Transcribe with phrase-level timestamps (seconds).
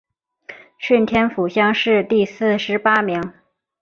[0.79, 3.33] 顺天府乡试第四十八名。